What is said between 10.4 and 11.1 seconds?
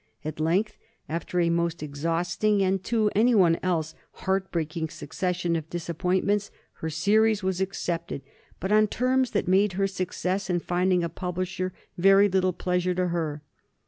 in finding a